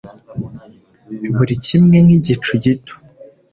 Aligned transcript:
Buri 1.35 1.55
kimwe 1.65 1.97
nkigicu 2.05 2.51
gito 2.63 2.95